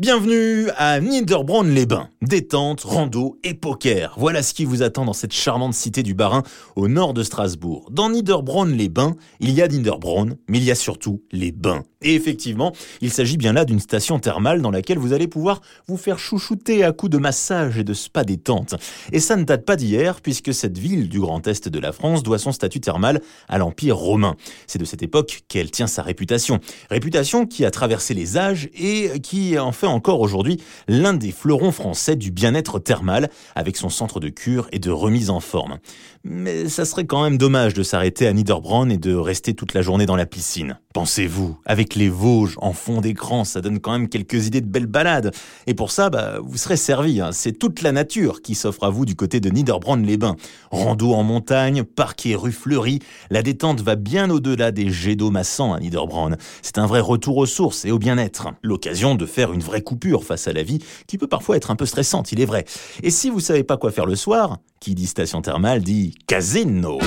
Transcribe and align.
Bienvenue 0.00 0.70
à 0.78 0.98
Niederbronn-les-Bains. 0.98 2.08
Détente, 2.22 2.82
rando 2.82 3.38
et 3.44 3.54
poker. 3.54 4.14
Voilà 4.18 4.42
ce 4.42 4.52
qui 4.52 4.66
vous 4.66 4.82
attend 4.82 5.06
dans 5.06 5.14
cette 5.14 5.32
charmante 5.32 5.72
cité 5.72 6.02
du 6.02 6.12
Bas-Rhin 6.12 6.42
au 6.76 6.86
nord 6.86 7.14
de 7.14 7.22
Strasbourg. 7.22 7.88
Dans 7.90 8.10
Niederbronn-les-Bains, 8.10 9.16
il 9.40 9.52
y 9.52 9.62
a 9.62 9.68
Niederbronn, 9.68 10.36
mais 10.46 10.58
il 10.58 10.64
y 10.64 10.70
a 10.70 10.74
surtout 10.74 11.22
les 11.32 11.50
bains. 11.50 11.82
Et 12.02 12.14
effectivement, 12.14 12.72
il 13.00 13.10
s'agit 13.10 13.38
bien 13.38 13.54
là 13.54 13.64
d'une 13.64 13.80
station 13.80 14.18
thermale 14.18 14.60
dans 14.60 14.70
laquelle 14.70 14.98
vous 14.98 15.14
allez 15.14 15.28
pouvoir 15.28 15.62
vous 15.86 15.96
faire 15.96 16.18
chouchouter 16.18 16.84
à 16.84 16.92
coups 16.92 17.12
de 17.12 17.16
massage 17.16 17.78
et 17.78 17.84
de 17.84 17.94
spa 17.94 18.22
détente. 18.22 18.74
Et 19.12 19.20
ça 19.20 19.36
ne 19.36 19.44
date 19.44 19.64
pas 19.64 19.76
d'hier, 19.76 20.20
puisque 20.20 20.52
cette 20.52 20.76
ville 20.76 21.08
du 21.08 21.20
Grand 21.20 21.46
Est 21.46 21.68
de 21.68 21.78
la 21.78 21.92
France 21.92 22.22
doit 22.22 22.38
son 22.38 22.52
statut 22.52 22.80
thermal 22.80 23.22
à 23.48 23.56
l'Empire 23.56 23.96
romain. 23.96 24.36
C'est 24.66 24.78
de 24.78 24.84
cette 24.84 25.02
époque 25.02 25.40
qu'elle 25.48 25.70
tient 25.70 25.86
sa 25.86 26.02
réputation. 26.02 26.60
Réputation 26.90 27.46
qui 27.46 27.64
a 27.64 27.70
traversé 27.70 28.12
les 28.12 28.36
âges 28.36 28.68
et 28.74 29.20
qui 29.20 29.58
en 29.58 29.72
fait 29.72 29.86
encore 29.86 30.20
aujourd'hui 30.20 30.58
l'un 30.86 31.14
des 31.14 31.32
fleurons 31.32 31.72
français 31.72 32.09
du 32.16 32.30
bien-être 32.30 32.78
thermal, 32.78 33.30
avec 33.54 33.76
son 33.76 33.88
centre 33.88 34.20
de 34.20 34.28
cure 34.28 34.68
et 34.72 34.78
de 34.78 34.90
remise 34.90 35.30
en 35.30 35.40
forme. 35.40 35.78
Mais 36.22 36.68
ça 36.68 36.84
serait 36.84 37.06
quand 37.06 37.22
même 37.22 37.38
dommage 37.38 37.72
de 37.72 37.82
s'arrêter 37.82 38.26
à 38.26 38.32
Niederbronn 38.32 38.92
et 38.92 38.98
de 38.98 39.14
rester 39.14 39.54
toute 39.54 39.72
la 39.72 39.80
journée 39.80 40.06
dans 40.06 40.16
la 40.16 40.26
piscine. 40.26 40.78
Pensez-vous, 40.92 41.56
avec 41.64 41.94
les 41.94 42.08
Vosges 42.08 42.56
en 42.60 42.72
fond 42.72 43.00
d'écran, 43.00 43.44
ça 43.44 43.60
donne 43.60 43.78
quand 43.78 43.92
même 43.92 44.08
quelques 44.08 44.46
idées 44.46 44.60
de 44.60 44.66
belles 44.66 44.86
balades. 44.86 45.32
Et 45.66 45.74
pour 45.74 45.92
ça, 45.92 46.10
bah, 46.10 46.38
vous 46.42 46.56
serez 46.58 46.76
servi. 46.76 47.20
Hein. 47.20 47.30
C'est 47.32 47.52
toute 47.52 47.80
la 47.80 47.92
nature 47.92 48.42
qui 48.42 48.54
s'offre 48.54 48.84
à 48.84 48.90
vous 48.90 49.06
du 49.06 49.14
côté 49.14 49.40
de 49.40 49.50
Niederbronn-les-Bains. 49.50 50.36
Rando 50.70 51.12
en 51.12 51.22
montagne, 51.22 51.84
parquet 51.84 52.34
rue 52.34 52.52
Fleury, 52.52 52.98
la 53.30 53.42
détente 53.42 53.80
va 53.80 53.94
bien 53.94 54.30
au-delà 54.30 54.72
des 54.72 54.90
jets 54.90 55.16
d'eau 55.16 55.30
massants 55.30 55.72
à 55.72 55.80
Niederbronn. 55.80 56.36
C'est 56.60 56.78
un 56.78 56.86
vrai 56.86 57.00
retour 57.00 57.36
aux 57.36 57.46
sources 57.46 57.84
et 57.84 57.92
au 57.92 57.98
bien-être. 57.98 58.48
L'occasion 58.62 59.14
de 59.14 59.26
faire 59.26 59.52
une 59.52 59.62
vraie 59.62 59.82
coupure 59.82 60.24
face 60.24 60.48
à 60.48 60.52
la 60.52 60.62
vie, 60.62 60.80
qui 61.06 61.18
peut 61.18 61.28
parfois 61.28 61.56
être 61.56 61.70
un 61.70 61.76
peu 61.76 61.86
stressante, 61.86 61.99
il 62.32 62.40
est 62.40 62.46
vrai. 62.46 62.64
Et 63.02 63.10
si 63.10 63.30
vous 63.30 63.40
savez 63.40 63.64
pas 63.64 63.76
quoi 63.76 63.90
faire 63.90 64.06
le 64.06 64.16
soir, 64.16 64.58
qui 64.80 64.94
dit 64.94 65.06
station 65.06 65.42
thermale 65.42 65.82
dit 65.82 66.14
casino. 66.26 66.98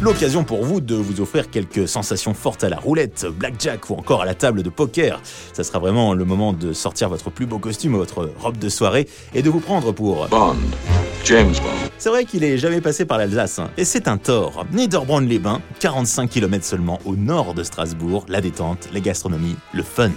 L'occasion 0.00 0.44
pour 0.44 0.64
vous 0.64 0.80
de 0.80 0.94
vous 0.94 1.20
offrir 1.20 1.50
quelques 1.50 1.86
sensations 1.86 2.32
fortes 2.32 2.64
à 2.64 2.70
la 2.70 2.78
roulette, 2.78 3.26
blackjack 3.26 3.90
ou 3.90 3.94
encore 3.94 4.22
à 4.22 4.24
la 4.24 4.34
table 4.34 4.62
de 4.62 4.70
poker. 4.70 5.20
Ça 5.52 5.62
sera 5.62 5.78
vraiment 5.78 6.14
le 6.14 6.24
moment 6.24 6.54
de 6.54 6.72
sortir 6.72 7.10
votre 7.10 7.30
plus 7.30 7.44
beau 7.44 7.58
costume, 7.58 7.96
votre 7.96 8.32
robe 8.38 8.56
de 8.56 8.70
soirée 8.70 9.06
et 9.34 9.42
de 9.42 9.50
vous 9.50 9.60
prendre 9.60 9.92
pour 9.92 10.26
Bond. 10.28 10.56
James 11.26 11.52
Bond. 11.52 11.90
C'est 11.98 12.08
vrai 12.08 12.24
qu'il 12.24 12.44
est 12.44 12.56
jamais 12.56 12.80
passé 12.80 13.04
par 13.04 13.18
l'Alsace, 13.18 13.58
hein. 13.58 13.68
et 13.76 13.84
c'est 13.84 14.08
un 14.08 14.16
tort. 14.16 14.64
Niederbronn-les-Bains, 14.72 15.60
45 15.80 16.30
km 16.30 16.64
seulement 16.64 16.98
au 17.04 17.14
nord 17.14 17.52
de 17.52 17.62
Strasbourg, 17.62 18.24
la 18.26 18.40
détente, 18.40 18.88
la 18.94 19.00
gastronomie, 19.00 19.56
le 19.74 19.82
fun. 19.82 20.12